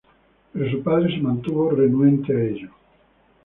[0.51, 2.69] Pero su padre se mantuvo renuente a ello.